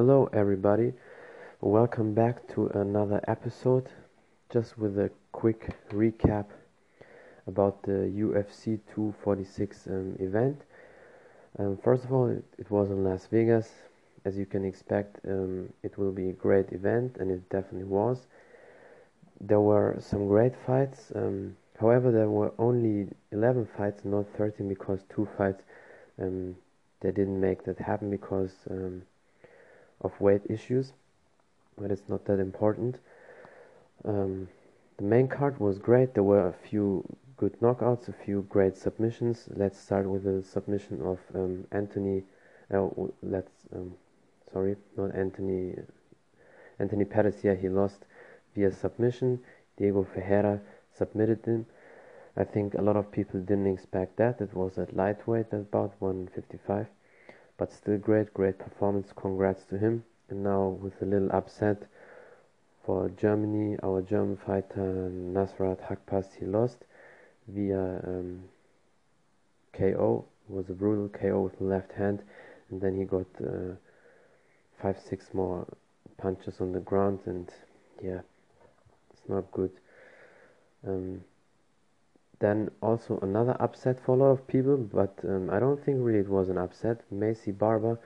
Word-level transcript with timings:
Hello, 0.00 0.30
everybody. 0.32 0.92
Welcome 1.60 2.14
back 2.14 2.46
to 2.54 2.68
another 2.68 3.20
episode. 3.26 3.88
Just 4.48 4.78
with 4.78 4.96
a 4.96 5.10
quick 5.32 5.74
recap 5.90 6.44
about 7.48 7.82
the 7.82 8.06
UFC 8.14 8.78
246 8.94 9.88
um, 9.88 10.16
event. 10.20 10.62
Um, 11.58 11.76
first 11.82 12.04
of 12.04 12.12
all, 12.12 12.28
it, 12.28 12.44
it, 12.58 12.70
was 12.70 12.90
in 12.90 13.02
Las 13.02 13.26
Vegas. 13.26 13.72
As 14.24 14.38
you 14.38 14.46
can 14.46 14.64
expect, 14.64 15.18
um, 15.26 15.72
it 15.82 15.98
will 15.98 16.12
be 16.12 16.28
a 16.28 16.32
great 16.32 16.70
event, 16.70 17.16
and 17.18 17.32
it 17.32 17.50
definitely 17.50 17.88
was. 17.88 18.28
There 19.40 19.60
were 19.60 19.96
some 19.98 20.28
great 20.28 20.54
fights. 20.64 21.10
Um, 21.16 21.56
however, 21.80 22.12
there 22.12 22.30
were 22.30 22.52
only 22.56 23.08
11 23.32 23.66
fights, 23.76 24.04
not 24.04 24.26
13, 24.36 24.68
because 24.68 25.00
two 25.12 25.26
fights 25.36 25.64
um, 26.22 26.54
they 27.00 27.10
didn't 27.10 27.40
make 27.40 27.64
that 27.64 27.80
happen 27.80 28.10
because 28.10 28.52
um, 28.70 29.02
of 30.00 30.20
weight 30.20 30.42
issues, 30.48 30.92
but 31.76 31.90
it's 31.90 32.08
not 32.08 32.24
that 32.26 32.38
important. 32.40 32.98
Um, 34.04 34.48
the 34.96 35.04
main 35.04 35.28
card 35.28 35.58
was 35.60 35.78
great. 35.78 36.14
There 36.14 36.22
were 36.22 36.48
a 36.48 36.52
few 36.52 37.04
good 37.36 37.60
knockouts, 37.60 38.08
a 38.08 38.12
few 38.12 38.42
great 38.48 38.76
submissions. 38.76 39.48
Let's 39.54 39.78
start 39.78 40.08
with 40.08 40.24
the 40.24 40.42
submission 40.42 41.00
of 41.02 41.18
um, 41.34 41.66
Anthony. 41.70 42.24
Uh, 42.72 42.88
let's 43.22 43.52
um, 43.74 43.94
sorry, 44.52 44.76
not 44.96 45.14
Anthony. 45.14 45.74
Anthony 46.78 47.04
Pettis. 47.04 47.42
Yeah, 47.42 47.54
he 47.54 47.68
lost 47.68 48.04
via 48.54 48.72
submission. 48.72 49.40
Diego 49.76 50.04
Ferreira 50.14 50.60
submitted 50.96 51.44
him. 51.44 51.66
I 52.36 52.44
think 52.44 52.74
a 52.74 52.82
lot 52.82 52.96
of 52.96 53.10
people 53.10 53.40
didn't 53.40 53.66
expect 53.66 54.16
that. 54.18 54.40
It 54.40 54.54
was 54.54 54.78
at 54.78 54.96
lightweight, 54.96 55.52
about 55.52 55.94
155 55.98 56.86
but 57.58 57.72
still 57.72 57.98
great, 57.98 58.32
great 58.32 58.58
performance. 58.58 59.12
Congrats 59.14 59.64
to 59.66 59.76
him. 59.76 60.04
And 60.30 60.42
now 60.42 60.68
with 60.68 61.02
a 61.02 61.04
little 61.04 61.30
upset 61.32 61.82
for 62.84 63.10
Germany, 63.10 63.76
our 63.82 64.00
German 64.00 64.38
fighter 64.38 65.10
Nasrat 65.12 65.80
Haqparast, 65.88 66.34
he 66.38 66.46
lost 66.46 66.78
via 67.48 68.00
um, 68.06 68.44
KO. 69.72 70.24
It 70.48 70.54
was 70.54 70.70
a 70.70 70.72
brutal 70.72 71.08
KO 71.08 71.42
with 71.42 71.58
the 71.58 71.64
left 71.64 71.92
hand, 71.92 72.22
and 72.70 72.80
then 72.80 72.96
he 72.96 73.04
got 73.04 73.26
uh, 73.42 73.74
five, 74.80 74.96
six 75.08 75.34
more 75.34 75.66
punches 76.16 76.60
on 76.60 76.72
the 76.72 76.80
ground, 76.80 77.20
and 77.26 77.50
yeah, 78.02 78.20
it's 79.12 79.28
not 79.28 79.50
good. 79.52 79.72
Um, 80.86 81.22
then 82.40 82.70
also 82.80 83.18
another 83.20 83.56
upset 83.60 83.98
for 84.00 84.12
a 84.12 84.18
lot 84.18 84.30
of 84.30 84.46
people, 84.46 84.76
but 84.76 85.18
um, 85.24 85.50
I 85.50 85.58
don't 85.58 85.82
think 85.84 85.98
really 86.00 86.20
it 86.20 86.28
was 86.28 86.48
an 86.48 86.58
upset. 86.58 87.00
Maycee 87.12 87.56
Barber, 87.56 87.98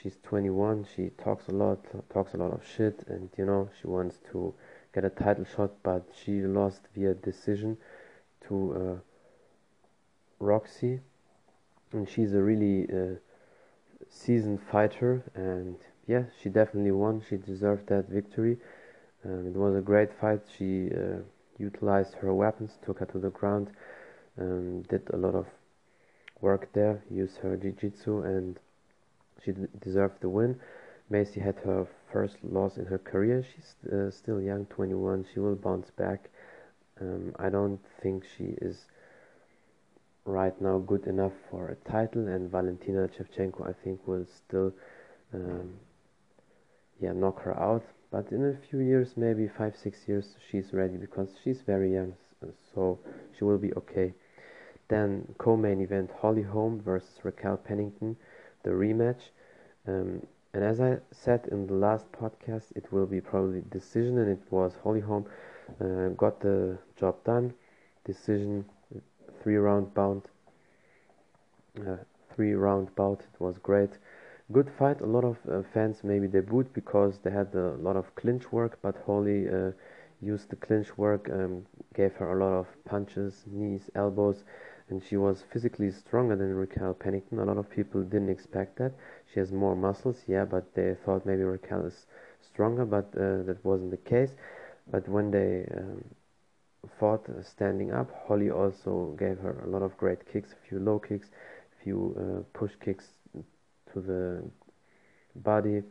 she's 0.00 0.18
21, 0.22 0.86
she 0.94 1.10
talks 1.22 1.48
a 1.48 1.52
lot, 1.52 1.78
talks 2.12 2.34
a 2.34 2.36
lot 2.36 2.52
of 2.52 2.62
shit, 2.64 3.04
and 3.08 3.28
you 3.36 3.44
know 3.44 3.68
she 3.80 3.88
wants 3.88 4.18
to 4.32 4.54
get 4.94 5.04
a 5.04 5.10
title 5.10 5.44
shot, 5.44 5.72
but 5.82 6.08
she 6.14 6.40
lost 6.42 6.82
via 6.94 7.14
decision 7.14 7.76
to 8.46 8.74
uh, 8.74 8.96
Roxy, 10.38 11.00
and 11.92 12.08
she's 12.08 12.34
a 12.34 12.42
really 12.42 12.88
uh, 12.88 13.16
seasoned 14.08 14.60
fighter, 14.70 15.24
and 15.34 15.76
yeah, 16.06 16.24
she 16.40 16.48
definitely 16.48 16.92
won. 16.92 17.22
She 17.28 17.36
deserved 17.36 17.88
that 17.88 18.08
victory. 18.08 18.58
Um, 19.24 19.48
it 19.48 19.56
was 19.56 19.74
a 19.74 19.80
great 19.80 20.12
fight. 20.12 20.42
She 20.56 20.90
uh, 20.92 21.22
utilized 21.58 22.14
her 22.14 22.32
weapons, 22.34 22.78
took 22.84 22.98
her 22.98 23.06
to 23.06 23.18
the 23.18 23.30
ground, 23.30 23.70
um, 24.38 24.82
did 24.82 25.02
a 25.12 25.16
lot 25.16 25.34
of 25.34 25.46
work 26.40 26.68
there, 26.72 27.02
used 27.10 27.38
her 27.38 27.56
jiu-jitsu, 27.56 28.22
and 28.22 28.58
she 29.44 29.52
deserved 29.80 30.20
the 30.20 30.28
win. 30.28 30.58
Maycee 31.10 31.42
had 31.42 31.56
her 31.64 31.86
first 32.12 32.36
loss 32.42 32.76
in 32.76 32.86
her 32.86 32.98
career. 32.98 33.44
She's 33.54 33.92
uh, 33.92 34.10
still 34.10 34.40
young, 34.40 34.66
21. 34.66 35.26
She 35.32 35.40
will 35.40 35.54
bounce 35.54 35.90
back. 35.90 36.30
Um, 37.00 37.34
I 37.38 37.48
don't 37.48 37.80
think 38.02 38.24
she 38.36 38.56
is 38.60 38.86
right 40.24 40.60
now 40.60 40.78
good 40.78 41.06
enough 41.06 41.32
for 41.50 41.68
a 41.68 41.90
title, 41.90 42.26
and 42.26 42.50
Valentina 42.50 43.08
Shevchenko, 43.08 43.68
I 43.68 43.72
think, 43.84 44.06
will 44.08 44.26
still, 44.26 44.72
um, 45.32 45.74
yeah, 47.00 47.12
knock 47.12 47.42
her 47.42 47.56
out 47.58 47.84
but 48.10 48.30
in 48.32 48.44
a 48.44 48.54
few 48.68 48.80
years 48.80 49.16
maybe 49.16 49.48
five 49.48 49.76
six 49.76 50.08
years 50.08 50.36
she's 50.50 50.72
ready 50.72 50.96
because 50.96 51.30
she's 51.42 51.62
very 51.62 51.92
young 51.92 52.14
so 52.74 52.98
she 53.36 53.44
will 53.44 53.58
be 53.58 53.72
okay. 53.74 54.12
Then 54.88 55.34
co-main 55.38 55.80
event 55.80 56.10
holly 56.20 56.42
holm 56.42 56.80
versus 56.80 57.18
raquel 57.24 57.56
pennington 57.56 58.16
the 58.62 58.70
rematch. 58.70 59.30
Um, 59.86 60.26
and 60.52 60.64
as 60.64 60.80
i 60.80 60.98
said 61.12 61.48
in 61.50 61.66
the 61.66 61.74
last 61.74 62.10
podcast 62.12 62.72
it 62.74 62.92
will 62.92 63.06
be 63.06 63.20
probably 63.20 63.62
decision 63.70 64.18
and 64.18 64.30
it 64.30 64.42
was 64.50 64.76
holly 64.82 65.00
holm 65.00 65.26
uh, 65.80 66.08
got 66.10 66.40
the 66.40 66.78
job 66.96 67.22
done. 67.24 67.54
Decision 68.04 68.64
three 69.42 69.56
round 69.56 69.92
bout 69.94 70.26
uh, 71.80 71.96
three 72.34 72.54
round 72.54 72.94
bout. 72.94 73.20
It 73.20 73.40
was 73.40 73.58
great 73.58 73.98
good 74.52 74.70
fight. 74.78 75.00
A 75.00 75.06
lot 75.06 75.24
of 75.24 75.38
uh, 75.50 75.62
fans 75.74 76.04
maybe 76.04 76.26
they 76.26 76.40
booed 76.40 76.72
because 76.72 77.18
they 77.18 77.30
had 77.30 77.54
a 77.54 77.76
lot 77.80 77.96
of 77.96 78.14
clinch 78.14 78.52
work, 78.52 78.78
but 78.80 78.96
Holly 79.04 79.48
uh, 79.48 79.72
used 80.20 80.50
the 80.50 80.56
clinch 80.56 80.96
work, 80.96 81.28
um, 81.32 81.66
gave 81.94 82.14
her 82.14 82.32
a 82.32 82.44
lot 82.44 82.52
of 82.52 82.66
punches, 82.84 83.44
knees, 83.46 83.90
elbows, 83.94 84.44
and 84.88 85.02
she 85.02 85.16
was 85.16 85.44
physically 85.52 85.90
stronger 85.90 86.36
than 86.36 86.54
Raquel 86.54 86.94
Pennington. 86.94 87.40
A 87.40 87.44
lot 87.44 87.58
of 87.58 87.68
people 87.68 88.02
didn't 88.02 88.28
expect 88.28 88.78
that. 88.78 88.92
She 89.32 89.40
has 89.40 89.50
more 89.50 89.74
muscles, 89.74 90.22
yeah, 90.28 90.44
but 90.44 90.74
they 90.74 90.94
thought 91.04 91.26
maybe 91.26 91.42
Raquel 91.42 91.84
is 91.84 92.06
stronger, 92.40 92.84
but 92.84 93.06
uh, 93.16 93.42
that 93.42 93.58
wasn't 93.64 93.90
the 93.90 93.96
case. 93.96 94.30
But 94.88 95.08
when 95.08 95.32
they 95.32 95.66
um, 95.76 96.04
fought 97.00 97.28
uh, 97.28 97.42
standing 97.42 97.92
up, 97.92 98.08
Holly 98.28 98.50
also 98.50 99.16
gave 99.18 99.38
her 99.38 99.64
a 99.64 99.68
lot 99.68 99.82
of 99.82 99.96
great 99.96 100.32
kicks, 100.32 100.52
a 100.52 100.68
few 100.68 100.78
low 100.78 101.00
kicks, 101.00 101.26
a 101.26 101.82
few 101.82 102.14
uh, 102.16 102.58
push 102.58 102.72
kicks 102.80 103.15
to 103.96 104.00
the 104.02 105.40
body, 105.40 105.82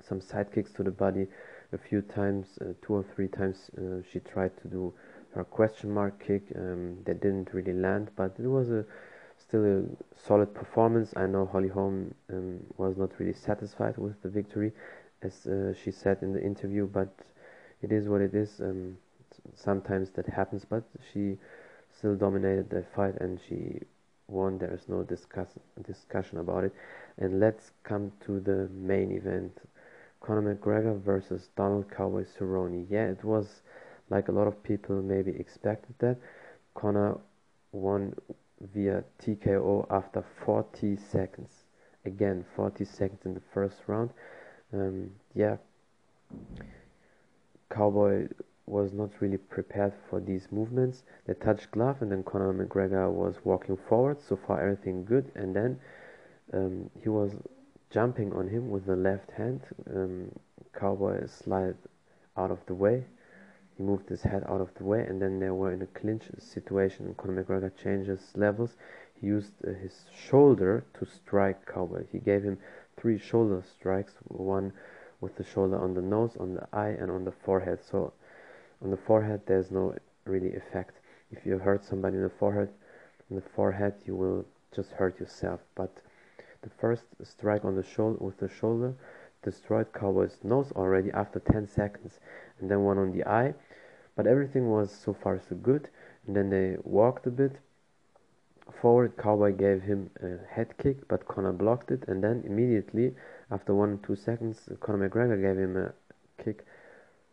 some 0.00 0.20
side 0.20 0.52
kicks 0.52 0.72
to 0.72 0.82
the 0.82 0.90
body 0.90 1.26
a 1.72 1.78
few 1.78 2.00
times, 2.00 2.58
uh, 2.60 2.72
two 2.82 2.94
or 2.94 3.04
three 3.14 3.28
times 3.28 3.70
uh, 3.76 4.02
she 4.10 4.20
tried 4.20 4.56
to 4.62 4.68
do 4.68 4.92
her 5.34 5.44
question 5.44 5.92
mark 5.92 6.24
kick 6.24 6.42
um, 6.56 6.96
that 7.04 7.20
didn't 7.20 7.52
really 7.52 7.74
land, 7.74 8.10
but 8.16 8.34
it 8.38 8.46
was 8.46 8.70
a 8.70 8.84
still 9.38 9.64
a 9.64 9.82
solid 10.18 10.54
performance. 10.54 11.12
I 11.16 11.26
know 11.26 11.44
Holly 11.46 11.68
Holm 11.68 12.14
um, 12.32 12.60
was 12.78 12.96
not 12.96 13.10
really 13.18 13.34
satisfied 13.34 13.98
with 13.98 14.20
the 14.22 14.30
victory, 14.30 14.72
as 15.22 15.46
uh, 15.46 15.74
she 15.74 15.90
said 15.90 16.18
in 16.22 16.32
the 16.32 16.42
interview, 16.42 16.86
but 16.86 17.12
it 17.82 17.92
is 17.92 18.08
what 18.08 18.22
it 18.22 18.34
is. 18.34 18.60
Um, 18.60 18.96
sometimes 19.54 20.10
that 20.10 20.26
happens, 20.26 20.64
but 20.64 20.84
she 21.12 21.36
still 21.98 22.16
dominated 22.16 22.70
that 22.70 22.94
fight 22.94 23.14
and 23.20 23.38
she 23.46 23.80
won. 24.28 24.58
There 24.58 24.72
is 24.72 24.88
no 24.88 25.02
discuss 25.02 25.48
discussion 25.86 26.38
about 26.38 26.64
it. 26.64 26.74
And 27.18 27.40
let's 27.40 27.72
come 27.84 28.12
to 28.26 28.40
the 28.40 28.68
main 28.72 29.12
event. 29.12 29.58
Conor 30.20 30.54
McGregor 30.54 31.00
versus 31.00 31.48
Donald 31.56 31.90
Cowboy 31.90 32.24
Cerrone. 32.24 32.86
Yeah, 32.90 33.06
it 33.06 33.22
was 33.24 33.62
like 34.10 34.28
a 34.28 34.32
lot 34.32 34.46
of 34.46 34.62
people 34.62 35.02
maybe 35.02 35.32
expected 35.32 35.94
that. 35.98 36.16
Conor 36.74 37.18
won 37.72 38.14
via 38.74 39.04
TKO 39.22 39.86
after 39.90 40.24
40 40.44 40.96
seconds. 40.96 41.50
Again, 42.04 42.44
40 42.54 42.84
seconds 42.84 43.20
in 43.24 43.34
the 43.34 43.42
first 43.52 43.76
round. 43.86 44.10
Um, 44.72 45.10
yeah, 45.34 45.56
Cowboy 47.70 48.28
was 48.66 48.92
not 48.92 49.10
really 49.20 49.36
prepared 49.36 49.92
for 50.10 50.20
these 50.20 50.48
movements. 50.50 51.04
They 51.26 51.34
touched 51.34 51.70
glove, 51.70 52.02
and 52.02 52.10
then 52.10 52.24
Conor 52.24 52.52
McGregor 52.52 53.10
was 53.12 53.36
walking 53.44 53.76
forward. 53.76 54.20
So 54.20 54.36
far, 54.36 54.60
everything 54.60 55.04
good. 55.04 55.30
And 55.34 55.54
then 55.54 55.78
um, 56.52 56.90
he 57.00 57.08
was 57.08 57.32
jumping 57.90 58.32
on 58.32 58.48
him 58.48 58.70
with 58.70 58.86
the 58.86 58.96
left 58.96 59.30
hand. 59.30 59.60
Um, 59.94 60.32
Cowboy 60.78 61.26
slid 61.26 61.76
out 62.36 62.50
of 62.50 62.58
the 62.66 62.74
way. 62.74 63.04
He 63.76 63.82
moved 63.82 64.08
his 64.08 64.22
head 64.22 64.42
out 64.48 64.60
of 64.60 64.74
the 64.74 64.84
way, 64.84 65.02
and 65.02 65.22
then 65.22 65.38
they 65.38 65.50
were 65.50 65.72
in 65.72 65.82
a 65.82 65.86
clinch 65.86 66.24
situation. 66.38 67.14
Conor 67.16 67.44
McGregor 67.44 67.72
changes 67.82 68.32
levels. 68.34 68.76
He 69.20 69.28
used 69.28 69.52
uh, 69.66 69.72
his 69.74 70.06
shoulder 70.28 70.84
to 70.98 71.06
strike 71.06 71.66
Cowboy. 71.66 72.04
He 72.10 72.18
gave 72.18 72.42
him 72.42 72.58
three 72.96 73.18
shoulder 73.18 73.62
strikes, 73.78 74.14
one 74.24 74.72
with 75.20 75.36
the 75.36 75.44
shoulder 75.44 75.78
on 75.78 75.94
the 75.94 76.02
nose, 76.02 76.36
on 76.38 76.54
the 76.54 76.66
eye, 76.72 76.96
and 76.98 77.10
on 77.10 77.24
the 77.24 77.32
forehead. 77.32 77.78
So 77.90 78.12
on 78.82 78.90
the 78.90 78.96
forehead, 78.96 79.42
there's 79.46 79.70
no 79.70 79.94
really 80.24 80.54
effect. 80.54 81.00
If 81.30 81.46
you 81.46 81.58
hurt 81.58 81.84
somebody 81.84 82.16
in 82.16 82.22
the 82.22 82.30
forehead, 82.30 82.68
on 83.30 83.36
the 83.36 83.42
forehead, 83.42 83.94
you 84.04 84.14
will 84.14 84.44
just 84.74 84.92
hurt 84.92 85.18
yourself. 85.18 85.60
But 85.74 85.92
the 86.62 86.70
first 86.70 87.04
strike 87.22 87.64
on 87.64 87.76
the 87.76 87.82
shoulder 87.82 88.18
with 88.24 88.38
the 88.38 88.48
shoulder 88.48 88.94
destroyed 89.42 89.92
Cowboy's 89.92 90.38
nose 90.42 90.72
already 90.72 91.10
after 91.12 91.40
10 91.40 91.68
seconds, 91.68 92.18
and 92.60 92.70
then 92.70 92.80
one 92.80 92.98
on 92.98 93.12
the 93.12 93.24
eye. 93.24 93.54
But 94.16 94.26
everything 94.26 94.70
was 94.70 94.90
so 94.90 95.14
far 95.14 95.40
so 95.48 95.56
good. 95.56 95.88
And 96.26 96.34
then 96.34 96.50
they 96.50 96.76
walked 96.82 97.26
a 97.26 97.30
bit, 97.30 97.58
forward. 98.80 99.16
Cowboy 99.16 99.52
gave 99.52 99.82
him 99.82 100.10
a 100.22 100.38
head 100.52 100.76
kick, 100.78 101.06
but 101.08 101.26
Conor 101.28 101.52
blocked 101.52 101.90
it, 101.90 102.04
and 102.08 102.22
then 102.22 102.42
immediately, 102.46 103.14
after 103.50 103.74
one 103.74 103.98
two 104.06 104.16
seconds, 104.16 104.68
Conor 104.80 105.08
McGregor 105.08 105.40
gave 105.40 105.58
him 105.58 105.76
a 105.76 105.92
kick 106.42 106.64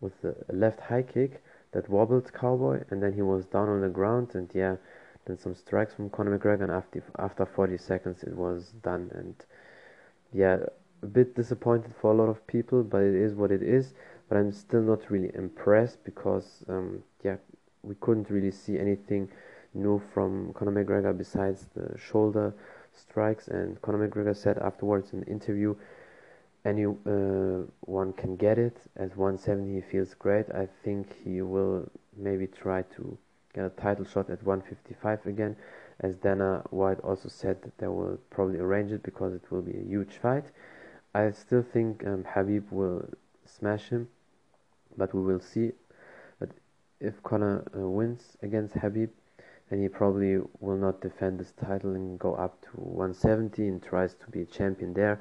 with 0.00 0.12
a 0.24 0.34
left 0.52 0.80
high 0.80 1.02
kick 1.02 1.42
that 1.72 1.88
wobbled 1.88 2.32
Cowboy, 2.32 2.84
and 2.90 3.02
then 3.02 3.12
he 3.12 3.22
was 3.22 3.44
down 3.46 3.68
on 3.68 3.80
the 3.80 3.88
ground, 3.88 4.34
and 4.34 4.50
yeah, 4.54 4.76
then 5.26 5.38
some 5.38 5.54
strikes 5.54 5.94
from 5.94 6.10
Conor 6.10 6.38
McGregor, 6.38 6.62
and 6.62 6.72
after 6.72 7.02
after 7.18 7.44
40 7.44 7.76
seconds, 7.78 8.22
it 8.22 8.34
was 8.34 8.72
done, 8.82 9.10
and 9.14 9.34
yeah, 10.32 10.58
a 11.02 11.06
bit 11.06 11.34
disappointed 11.34 11.94
for 12.00 12.12
a 12.12 12.16
lot 12.16 12.28
of 12.28 12.46
people, 12.46 12.82
but 12.82 13.02
it 13.02 13.14
is 13.14 13.34
what 13.34 13.50
it 13.50 13.62
is. 13.62 13.94
But 14.28 14.38
I'm 14.38 14.52
still 14.52 14.82
not 14.82 15.10
really 15.10 15.30
impressed 15.34 16.04
because 16.04 16.64
um, 16.68 17.02
yeah, 17.24 17.36
we 17.82 17.94
couldn't 18.00 18.30
really 18.30 18.50
see 18.50 18.78
anything 18.78 19.30
new 19.74 20.02
from 20.12 20.52
Conor 20.54 20.84
McGregor 20.84 21.16
besides 21.16 21.66
the 21.74 21.96
shoulder 21.98 22.54
strikes. 22.92 23.48
And 23.48 23.80
Conor 23.80 24.08
McGregor 24.08 24.36
said 24.36 24.58
afterwards 24.58 25.12
in 25.12 25.20
the 25.20 25.26
interview, 25.26 25.74
anyone 26.64 27.68
uh, 27.86 28.20
can 28.20 28.36
get 28.36 28.58
it. 28.58 28.76
At 28.96 29.16
170, 29.16 29.74
he 29.74 29.80
feels 29.80 30.14
great. 30.14 30.46
I 30.50 30.68
think 30.84 31.14
he 31.24 31.42
will 31.42 31.90
maybe 32.16 32.46
try 32.46 32.82
to 32.96 33.18
get 33.54 33.64
a 33.64 33.70
title 33.70 34.04
shot 34.04 34.30
at 34.30 34.42
155 34.42 35.26
again. 35.26 35.56
As 36.00 36.16
Dana 36.16 36.62
White 36.70 37.00
also 37.00 37.28
said 37.28 37.62
that 37.62 37.76
they 37.78 37.88
will 37.88 38.18
probably 38.30 38.58
arrange 38.58 38.92
it 38.92 39.02
because 39.02 39.34
it 39.34 39.50
will 39.50 39.62
be 39.62 39.76
a 39.76 39.84
huge 39.84 40.18
fight. 40.18 40.44
I 41.14 41.30
still 41.32 41.62
think 41.62 42.06
um, 42.06 42.24
Khabib 42.24 42.70
will 42.70 43.08
smash 43.44 43.88
him, 43.88 44.08
but 44.96 45.14
we 45.14 45.22
will 45.22 45.40
see. 45.40 45.72
But 46.38 46.50
if 47.00 47.20
Conor 47.22 47.64
uh, 47.76 47.88
wins 47.88 48.36
against 48.42 48.74
Khabib 48.74 49.10
then 49.70 49.82
he 49.82 49.88
probably 49.88 50.38
will 50.60 50.76
not 50.76 51.00
defend 51.00 51.38
this 51.38 51.52
title 51.52 51.94
and 51.94 52.18
go 52.18 52.34
up 52.34 52.60
to 52.62 52.68
170 52.76 53.68
and 53.68 53.82
tries 53.82 54.14
to 54.14 54.30
be 54.30 54.42
a 54.42 54.46
champion 54.46 54.94
there. 54.94 55.20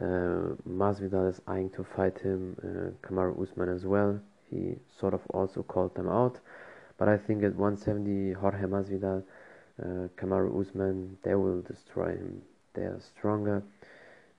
Uh, 0.00 0.56
Masvidal 0.68 1.30
is 1.30 1.40
eyeing 1.46 1.70
to 1.70 1.84
fight 1.84 2.18
him, 2.18 2.56
uh, 2.62 3.06
Kamaru 3.06 3.40
Usman 3.40 3.68
as 3.68 3.84
well. 3.84 4.20
He 4.50 4.74
sort 4.98 5.14
of 5.14 5.20
also 5.30 5.62
called 5.62 5.94
them 5.94 6.08
out, 6.08 6.40
but 6.98 7.08
I 7.08 7.16
think 7.16 7.44
at 7.44 7.54
170, 7.54 8.32
Jorge 8.32 8.66
Masvidal, 8.66 9.22
uh, 9.80 10.08
Kamaru 10.16 10.60
Usman, 10.60 11.18
they 11.22 11.34
will 11.34 11.62
destroy 11.62 12.10
him. 12.10 12.42
They 12.74 12.82
are 12.82 13.00
stronger, 13.00 13.62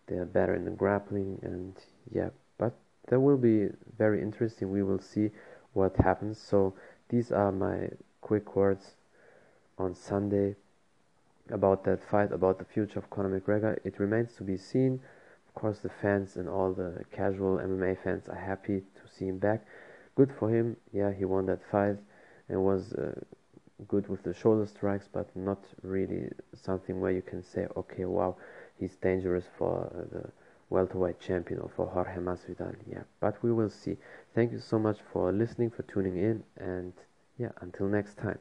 they 0.08 0.18
are 0.18 0.26
better 0.26 0.54
in 0.56 0.66
the 0.66 0.72
grappling, 0.72 1.40
and 1.42 1.74
yeah, 2.12 2.30
but 2.58 2.74
that 3.08 3.20
will 3.20 3.38
be 3.38 3.70
very 3.98 4.22
interesting. 4.22 4.72
We 4.72 4.84
will 4.84 5.00
see 5.00 5.30
what 5.74 5.96
happens. 5.98 6.38
So 6.38 6.74
these 7.10 7.32
are 7.32 7.52
my 7.52 7.90
quick 8.22 8.56
words 8.56 8.96
on 9.78 9.96
Sunday 9.96 10.56
about 11.50 11.84
that 11.84 12.04
fight, 12.04 12.32
about 12.32 12.60
the 12.60 12.66
future 12.66 13.00
of 13.00 13.10
Conor 13.10 13.40
McGregor. 13.40 13.78
It 13.84 14.00
remains 14.00 14.34
to 14.36 14.44
be 14.44 14.58
seen. 14.58 15.00
Course, 15.56 15.80
the 15.80 15.90
fans 16.02 16.36
and 16.36 16.50
all 16.50 16.74
the 16.74 17.04
casual 17.12 17.58
MMA 17.60 17.98
fans 18.04 18.28
are 18.28 18.36
happy 18.36 18.82
to 18.82 19.02
see 19.18 19.26
him 19.26 19.40
back. 19.40 19.66
Good 20.16 20.32
for 20.38 20.50
him. 20.50 20.76
Yeah, 20.92 21.12
he 21.12 21.26
won 21.26 21.46
that 21.48 21.62
fight 21.72 21.98
and 22.50 22.64
was 22.64 22.94
uh, 22.94 23.20
good 23.88 24.08
with 24.08 24.24
the 24.24 24.34
shoulder 24.34 24.66
strikes, 24.68 25.08
but 25.12 25.34
not 25.36 25.64
really 25.82 26.30
something 26.54 27.00
where 27.00 27.12
you 27.12 27.22
can 27.22 27.42
say, 27.42 27.68
okay, 27.76 28.06
wow, 28.06 28.36
he's 28.78 28.96
dangerous 28.98 29.46
for 29.58 29.86
uh, 29.86 30.16
the 30.16 30.30
welterweight 30.70 31.20
champion 31.20 31.60
or 31.60 31.70
for 31.76 31.88
Jorge 31.88 32.20
Masvidal. 32.20 32.76
Yeah, 32.90 33.04
but 33.20 33.42
we 33.42 33.52
will 33.52 33.70
see. 33.70 33.98
Thank 34.34 34.52
you 34.52 34.60
so 34.60 34.78
much 34.78 35.00
for 35.12 35.32
listening, 35.32 35.72
for 35.72 35.84
tuning 35.84 36.18
in, 36.18 36.44
and 36.58 36.94
yeah, 37.38 37.52
until 37.62 37.88
next 37.88 38.18
time. 38.18 38.40